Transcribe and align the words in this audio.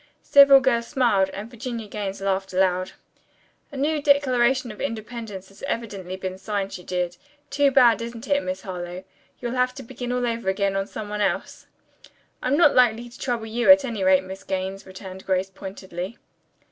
Several 0.23 0.59
girls 0.61 0.87
smiled, 0.87 1.29
and 1.29 1.47
Virginia 1.51 1.87
Gaines 1.87 2.21
laughed 2.21 2.53
aloud. 2.53 2.93
"A 3.71 3.77
new 3.77 4.01
declaration 4.01 4.71
of 4.71 4.81
independence 4.81 5.49
has 5.49 5.61
evidently 5.67 6.15
been 6.17 6.39
signed," 6.39 6.73
she 6.73 6.83
jeered. 6.83 7.17
"Too 7.51 7.69
bad, 7.69 8.01
isn't 8.01 8.27
it, 8.27 8.41
Miss 8.41 8.63
Harlowe? 8.63 9.03
You'll 9.39 9.51
have 9.51 9.75
to 9.75 9.83
begin 9.83 10.11
all 10.11 10.25
over 10.25 10.49
again 10.49 10.75
on 10.75 10.87
some 10.87 11.07
one 11.07 11.21
else." 11.21 11.67
"I 12.41 12.47
am 12.47 12.57
not 12.57 12.73
likely 12.73 13.09
to 13.09 13.19
trouble 13.19 13.45
you, 13.45 13.69
at 13.69 13.85
any 13.85 14.03
rate, 14.03 14.23
Miss 14.23 14.43
Gaines," 14.43 14.87
returned 14.87 15.23
Grace 15.23 15.51
pointedly. 15.51 16.17